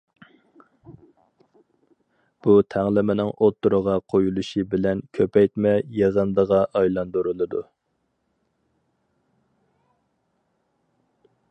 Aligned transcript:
بۇ 2.47 2.55
تەڭلىمىنىڭ 2.75 3.29
ئوتتۇرىغا 3.35 3.97
قويۇلۇشى 4.13 4.65
بىلەن 4.73 5.05
كۆپەيتمە 5.19 5.75
يىغىندىغا 5.99 6.61
ئايلاندۇرۇلىدۇ. 6.81 7.63